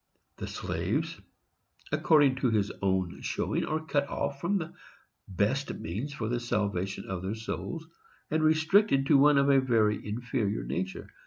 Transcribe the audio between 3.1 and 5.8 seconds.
showing, are cut off from the best